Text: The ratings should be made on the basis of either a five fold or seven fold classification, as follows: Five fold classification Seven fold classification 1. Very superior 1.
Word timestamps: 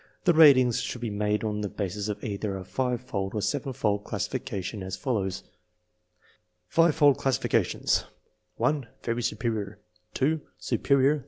The 0.23 0.33
ratings 0.33 0.81
should 0.81 1.01
be 1.01 1.11
made 1.11 1.43
on 1.43 1.61
the 1.61 1.69
basis 1.69 2.07
of 2.09 2.23
either 2.23 2.57
a 2.57 2.65
five 2.65 3.01
fold 3.01 3.35
or 3.35 3.41
seven 3.43 3.71
fold 3.71 4.03
classification, 4.03 4.81
as 4.81 4.97
follows: 4.97 5.43
Five 6.67 6.95
fold 6.95 7.17
classification 7.19 7.85
Seven 7.85 8.07
fold 8.07 8.85
classification 8.87 8.87
1. 8.87 8.87
Very 9.03 9.21
superior 9.21 9.79
1. 11.07 11.19